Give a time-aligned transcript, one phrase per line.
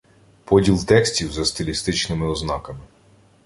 [0.43, 2.79] Поділ текстів за стилістичнимим ознаками